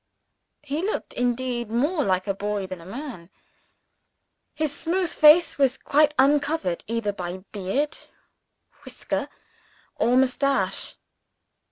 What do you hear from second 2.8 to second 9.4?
a man: his smooth face was quite uncovered, either by beard, whisker,